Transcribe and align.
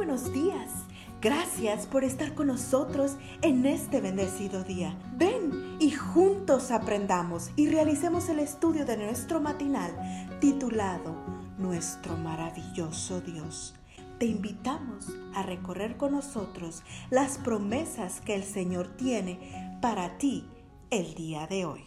buenos 0.00 0.32
días. 0.32 0.86
Gracias 1.20 1.86
por 1.86 2.04
estar 2.04 2.34
con 2.34 2.46
nosotros 2.46 3.18
en 3.42 3.66
este 3.66 4.00
bendecido 4.00 4.64
día. 4.64 4.96
Ven 5.18 5.76
y 5.78 5.90
juntos 5.90 6.70
aprendamos 6.70 7.50
y 7.54 7.68
realicemos 7.68 8.30
el 8.30 8.38
estudio 8.38 8.86
de 8.86 8.96
nuestro 8.96 9.42
matinal 9.42 9.92
titulado 10.40 11.14
Nuestro 11.58 12.16
maravilloso 12.16 13.20
Dios. 13.20 13.74
Te 14.18 14.24
invitamos 14.24 15.08
a 15.34 15.42
recorrer 15.42 15.98
con 15.98 16.12
nosotros 16.12 16.82
las 17.10 17.36
promesas 17.36 18.22
que 18.22 18.34
el 18.34 18.44
Señor 18.44 18.96
tiene 18.96 19.78
para 19.82 20.16
ti 20.16 20.48
el 20.88 21.14
día 21.14 21.46
de 21.46 21.66
hoy. 21.66 21.84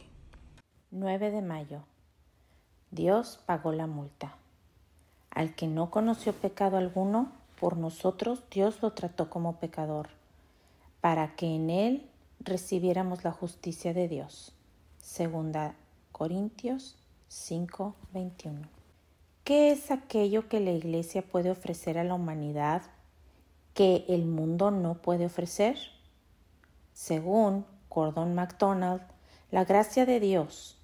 9 0.91 1.31
de 1.31 1.41
mayo. 1.41 1.81
Dios 2.91 3.41
pagó 3.47 3.71
la 3.71 3.87
multa. 3.87 4.37
Al 5.31 5.55
que 5.55 5.65
no 5.65 5.89
conoció 5.89 6.31
pecado 6.33 6.77
alguno, 6.77 7.41
por 7.63 7.77
nosotros 7.77 8.43
Dios 8.51 8.81
lo 8.81 8.91
trató 8.91 9.29
como 9.29 9.57
pecador, 9.57 10.09
para 10.99 11.37
que 11.37 11.45
en 11.55 11.69
él 11.69 12.09
recibiéramos 12.41 13.23
la 13.23 13.31
justicia 13.31 13.93
de 13.93 14.09
Dios. 14.09 14.51
Segunda 15.01 15.73
Corintios 16.11 16.97
5:21. 17.29 18.67
¿Qué 19.45 19.71
es 19.71 19.91
aquello 19.91 20.49
que 20.49 20.59
la 20.59 20.71
Iglesia 20.71 21.21
puede 21.21 21.51
ofrecer 21.51 21.97
a 21.97 22.03
la 22.03 22.15
humanidad 22.15 22.81
que 23.73 24.03
el 24.09 24.25
mundo 24.25 24.69
no 24.69 24.95
puede 24.95 25.27
ofrecer? 25.27 25.77
Según 26.91 27.65
Gordon 27.89 28.35
MacDonald, 28.35 29.03
la 29.51 29.63
gracia 29.63 30.05
de 30.05 30.19
Dios. 30.19 30.75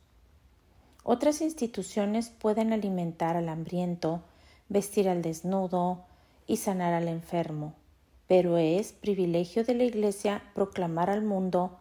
Otras 1.03 1.41
instituciones 1.41 2.29
pueden 2.29 2.71
alimentar 2.71 3.35
al 3.35 3.49
hambriento, 3.49 4.21
vestir 4.69 5.09
al 5.09 5.21
desnudo 5.21 6.05
y 6.49 6.57
sanar 6.57 6.95
al 6.95 7.07
enfermo, 7.07 7.75
pero 8.27 8.57
es 8.57 8.91
privilegio 8.91 9.63
de 9.63 9.75
la 9.75 9.83
Iglesia 9.83 10.41
proclamar 10.55 11.11
al 11.11 11.21
mundo 11.21 11.77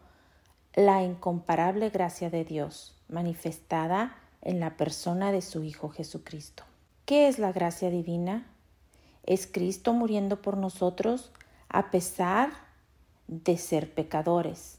la 0.75 1.01
incomparable 1.01 1.89
gracia 1.89 2.29
de 2.29 2.45
Dios, 2.45 2.95
manifestada 3.07 4.15
en 4.43 4.59
la 4.59 4.77
persona 4.77 5.31
de 5.31 5.41
su 5.41 5.63
Hijo 5.63 5.89
Jesucristo. 5.89 6.65
¿Qué 7.05 7.27
es 7.27 7.39
la 7.39 7.51
gracia 7.51 7.89
divina? 7.89 8.45
Es 9.23 9.47
Cristo 9.47 9.91
muriendo 9.93 10.43
por 10.43 10.55
nosotros 10.55 11.31
a 11.67 11.89
pesar 11.89 12.51
de 13.27 13.57
ser 13.57 13.91
pecadores. 13.91 14.77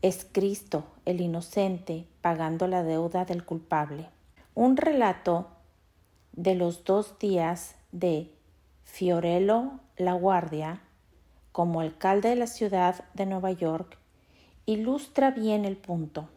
Es 0.00 0.26
Cristo, 0.32 0.86
el 1.04 1.20
inocente, 1.20 2.06
pagando 2.22 2.66
la 2.68 2.82
deuda 2.82 3.26
del 3.26 3.44
culpable. 3.44 4.08
Un 4.54 4.78
relato 4.78 5.48
de 6.32 6.54
los 6.54 6.84
dos 6.84 7.18
días 7.18 7.74
de 7.92 8.32
Fiorello 8.84 9.80
La 9.96 10.12
Guardia 10.14 10.80
como 11.52 11.80
alcalde 11.80 12.30
de 12.30 12.36
la 12.36 12.46
ciudad 12.46 13.04
de 13.14 13.26
Nueva 13.26 13.52
York 13.52 13.98
ilustra 14.66 15.30
bien 15.30 15.64
el 15.64 15.76
punto. 15.76 16.28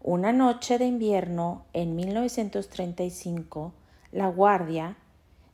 Una 0.00 0.32
noche 0.32 0.78
de 0.78 0.86
invierno 0.86 1.64
en 1.72 1.96
1935, 1.96 3.72
La 4.12 4.28
Guardia 4.28 4.96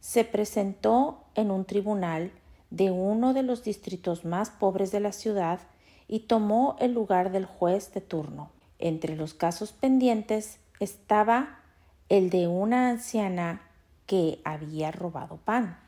se 0.01 0.25
presentó 0.25 1.23
en 1.35 1.51
un 1.51 1.65
tribunal 1.65 2.33
de 2.71 2.91
uno 2.91 3.35
de 3.35 3.43
los 3.43 3.63
distritos 3.63 4.25
más 4.25 4.51
pobres 4.51 4.91
de 4.91 5.01
la 5.01 5.13
ciudad 5.13 5.61
y 6.09 6.21
tomó 6.21 6.77
el 6.81 6.93
lugar 6.93 7.31
del 7.31 7.47
juez 7.47 7.93
de 7.93 8.01
turno. 8.01 8.51
Entre 8.79 9.15
los 9.15 9.35
casos 9.35 9.73
pendientes 9.73 10.59
estaba 10.81 11.61
el 12.09 12.31
de 12.31 12.49
una 12.49 12.89
anciana 12.89 13.63
que 14.11 14.41
había 14.43 14.91
robado 14.91 15.37
pan. 15.37 15.79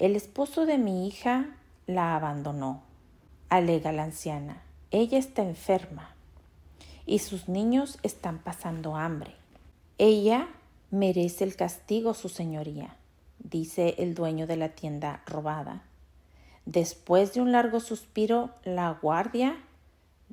El 0.00 0.16
esposo 0.16 0.66
de 0.66 0.76
mi 0.76 1.06
hija 1.06 1.54
la 1.86 2.16
abandonó, 2.16 2.82
alega 3.48 3.92
la 3.92 4.02
anciana. 4.02 4.60
Ella 4.90 5.16
está 5.16 5.42
enferma 5.42 6.16
y 7.06 7.20
sus 7.20 7.48
niños 7.48 8.00
están 8.02 8.40
pasando 8.40 8.96
hambre. 8.96 9.36
Ella 9.98 10.48
merece 10.90 11.44
el 11.44 11.54
castigo, 11.54 12.12
su 12.12 12.28
señoría, 12.28 12.96
dice 13.38 13.94
el 13.98 14.16
dueño 14.16 14.48
de 14.48 14.56
la 14.56 14.70
tienda 14.70 15.22
robada. 15.26 15.84
Después 16.66 17.34
de 17.34 17.40
un 17.40 17.52
largo 17.52 17.78
suspiro, 17.78 18.50
la 18.64 18.98
guardia 19.00 19.62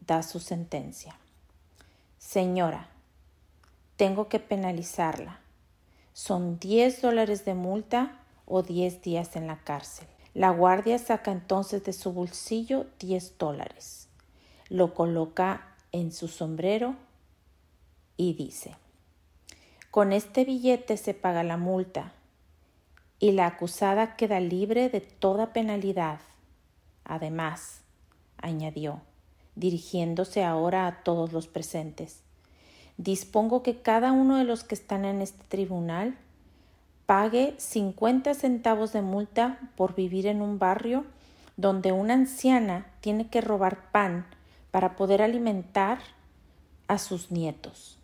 da 0.08 0.24
su 0.24 0.40
sentencia. 0.40 1.20
Señora, 2.18 2.88
tengo 3.96 4.28
que 4.28 4.40
penalizarla. 4.40 5.42
Son 6.18 6.58
10 6.58 7.04
dólares 7.04 7.46
de 7.46 7.54
multa 7.54 8.18
o 8.48 8.64
10 8.64 9.04
días 9.04 9.36
en 9.36 9.46
la 9.46 9.60
cárcel. 9.60 10.08
La 10.34 10.50
guardia 10.50 10.98
saca 10.98 11.32
entonces 11.32 11.84
de 11.84 11.94
su 11.94 12.12
bolsillo 12.12 12.88
10 12.98 13.38
dólares, 13.38 14.10
lo 14.68 14.96
coloca 14.96 15.76
en 15.92 16.12
su 16.12 16.28
sombrero 16.28 16.96
y 18.18 18.34
dice, 18.34 18.76
con 19.92 20.12
este 20.12 20.44
billete 20.44 20.98
se 20.98 21.14
paga 21.14 21.44
la 21.44 21.58
multa 21.58 22.14
y 23.20 23.34
la 23.34 23.46
acusada 23.46 24.16
queda 24.16 24.40
libre 24.40 24.90
de 24.90 25.02
toda 25.02 25.54
penalidad. 25.54 26.20
Además, 27.04 27.82
añadió, 28.38 29.02
dirigiéndose 29.54 30.44
ahora 30.44 30.88
a 30.88 31.04
todos 31.04 31.32
los 31.32 31.48
presentes, 31.48 32.24
dispongo 32.98 33.64
que 33.64 33.82
cada 33.82 34.12
uno 34.12 34.38
de 34.38 34.44
los 34.44 34.64
que 34.64 34.76
están 34.76 35.06
en 35.06 35.22
este 35.22 35.44
tribunal 35.48 36.18
pague 37.06 37.56
50 37.58 38.34
centavos 38.34 38.92
de 38.94 39.02
multa 39.02 39.60
por 39.76 39.96
vivir 39.96 40.28
en 40.28 40.42
un 40.42 40.60
barrio 40.60 41.06
donde 41.56 41.92
una 41.92 42.14
anciana 42.14 42.86
tiene 43.00 43.30
que 43.30 43.42
robar 43.42 43.92
pan 43.92 44.26
para 44.72 44.96
poder 44.96 45.22
alimentar 45.22 46.00
a 46.88 46.98
sus 46.98 47.32
nietos. 47.32 47.98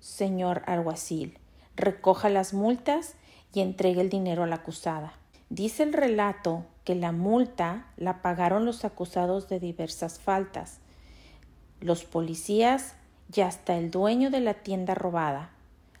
Señor 0.00 0.62
alguacil, 0.66 1.38
recoja 1.76 2.28
las 2.28 2.52
multas 2.52 3.14
y 3.54 3.60
entregue 3.60 4.00
el 4.00 4.10
dinero 4.10 4.42
a 4.44 4.46
la 4.46 4.56
acusada. 4.56 5.14
Dice 5.50 5.82
el 5.82 5.92
relato 5.92 6.66
que 6.84 6.94
la 6.94 7.12
multa 7.12 7.86
la 7.96 8.20
pagaron 8.20 8.64
los 8.64 8.84
acusados 8.84 9.48
de 9.48 9.60
diversas 9.60 10.18
faltas. 10.18 10.80
Los 11.80 12.04
policías 12.04 12.94
y 13.34 13.40
hasta 13.40 13.76
el 13.76 13.90
dueño 13.90 14.30
de 14.30 14.40
la 14.40 14.54
tienda 14.54 14.94
robada. 14.94 15.50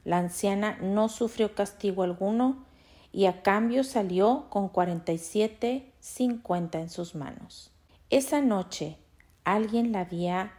La 0.04 0.18
anciana 0.18 0.78
no 0.80 1.08
sufrió 1.08 1.54
castigo 1.54 2.02
alguno 2.02 2.64
y 3.12 3.26
a 3.26 3.42
cambio 3.42 3.84
salió 3.84 4.46
con 4.48 4.68
cuarenta 4.68 5.12
y 5.12 5.18
siete 5.18 5.92
cincuenta 6.00 6.80
en 6.80 6.88
sus 6.88 7.14
manos. 7.14 7.70
Esa 8.10 8.40
noche 8.40 8.96
alguien 9.44 9.92
la 9.92 10.00
había 10.00 10.52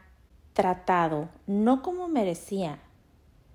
tratado 0.53 1.29
no 1.47 1.81
como 1.81 2.07
merecía, 2.07 2.79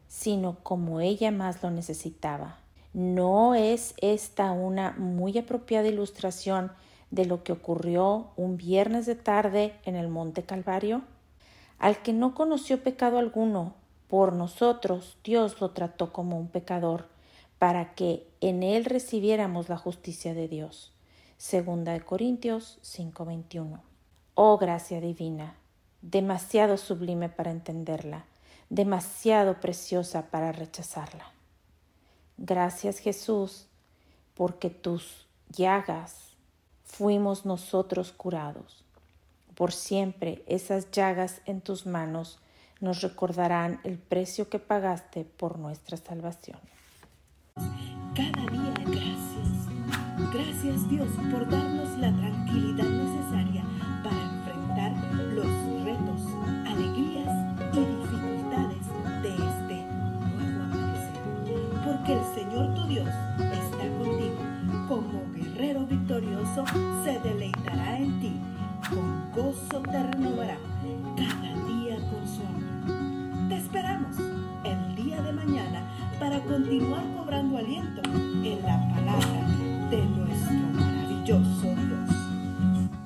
sino 0.09 0.59
como 0.63 1.01
ella 1.01 1.31
más 1.31 1.63
lo 1.63 1.71
necesitaba. 1.71 2.59
¿No 2.93 3.55
es 3.55 3.95
esta 3.99 4.53
una 4.53 4.93
muy 4.93 5.37
apropiada 5.39 5.89
ilustración 5.89 6.73
de 7.11 7.27
lo 7.27 7.43
que 7.43 7.53
ocurrió 7.53 8.29
un 8.37 8.57
viernes 8.57 9.07
de 9.07 9.17
tarde 9.17 9.75
en 9.85 9.97
el 9.97 10.09
Monte 10.09 10.45
Calvario? 10.45 11.03
Al 11.79 12.03
que 12.03 12.13
no 12.13 12.35
conoció 12.35 12.83
pecado 12.83 13.19
alguno, 13.19 13.75
por 14.09 14.33
nosotros 14.33 15.17
Dios 15.25 15.61
lo 15.61 15.71
trató 15.73 16.13
como 16.13 16.39
un 16.39 16.49
pecador, 16.49 17.09
para 17.59 17.95
que 17.95 18.27
en 18.41 18.63
él 18.63 18.85
recibiéramos 18.85 19.69
la 19.69 19.77
justicia 19.77 20.35
de 20.35 20.49
Dios. 20.49 20.93
Segunda 21.37 21.93
de 21.93 22.01
Corintios 22.01 22.79
5:21. 22.83 23.81
Oh 24.35 24.59
gracia 24.59 25.01
divina, 25.01 25.57
demasiado 26.03 26.77
sublime 26.77 27.29
para 27.29 27.51
entenderla, 27.51 28.25
demasiado 28.71 29.61
preciosa 29.61 30.31
para 30.31 30.53
rechazarla. 30.53 31.33
Gracias 32.37 32.99
Jesús, 32.99 33.67
porque 34.35 34.71
tus 34.71 35.27
llagas 35.51 36.37
fuimos 36.85 37.45
nosotros 37.45 38.13
curados 38.13 38.85
por 39.55 39.73
siempre 39.73 40.43
esas 40.47 40.91
llagas 40.91 41.41
en 41.47 41.61
tus 41.61 41.87
manos 41.87 42.39
nos 42.81 43.03
recordarán 43.03 43.81
el 43.85 43.99
precio 43.99 44.49
que 44.49 44.59
pagaste 44.59 45.25
por 45.25 45.59
nuestra 45.59 45.97
salvación. 45.97 46.59
Cada 48.15 48.47
día 48.51 48.75
gracias. 48.85 49.55
Gracias 50.33 50.89
Dios 50.89 51.09
por 51.31 51.49
darnos 51.49 51.99
la 51.99 52.13
tranquilidad 52.13 52.89
necesaria 52.89 53.65
para 54.03 54.21
enfrentar 54.21 54.93
los 55.33 55.47
retos, 55.85 56.21
alegrías 56.67 57.33
y 57.73 57.81
dificultades 57.81 58.87
de 59.23 59.29
este 59.31 59.87
nuevo 59.87 60.65
amanecer. 60.65 61.15
Porque 61.85 62.13
el 62.13 62.35
Señor 62.35 62.75
tu 62.75 62.87
Dios 62.89 63.09
está 63.09 63.89
contigo. 63.99 64.39
Como 64.89 65.33
guerrero 65.33 65.87
victorioso 65.87 66.65
se 67.05 67.19
ti 67.21 67.74
te 69.83 70.03
renovará 70.03 70.57
cada 71.17 71.67
día 71.67 71.97
con 72.11 72.27
su 72.29 72.43
amor. 72.43 73.49
Te 73.49 73.57
esperamos 73.57 74.17
el 74.65 74.95
día 74.95 75.21
de 75.21 75.33
mañana 75.33 75.83
para 76.21 76.39
continuar 76.41 77.03
cobrando 77.17 77.59
aliento 77.59 78.03
en 78.05 78.63
la 78.63 78.89
palabra 78.95 79.49
de 79.91 80.05
nuestro 80.05 80.55
maravilloso 80.75 81.63
Dios. 81.63 82.14